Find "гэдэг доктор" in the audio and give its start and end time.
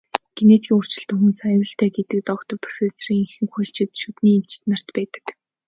1.95-2.55